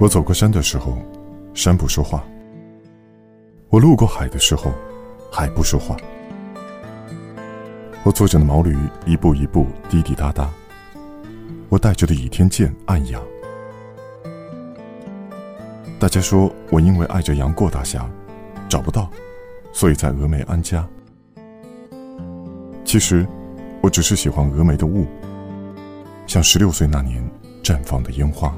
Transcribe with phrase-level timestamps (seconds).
[0.00, 0.96] 我走过山的时候
[1.52, 2.24] 山不说话
[3.68, 4.72] 我路过海的时候
[5.30, 5.94] 海不说话
[8.02, 8.74] 我坐着的毛驴
[9.04, 10.50] 一步一步滴滴答答
[11.68, 13.20] 我带着的倚天剑暗哑。
[16.00, 18.10] 大家说我因为爱着杨过大侠
[18.68, 19.08] 找不到
[19.70, 20.88] 所以在峨眉安家。
[22.86, 23.24] 其实
[23.82, 25.06] 我只是喜欢峨眉的雾
[26.26, 27.22] 像十六岁那年
[27.62, 28.52] 绽放的烟花。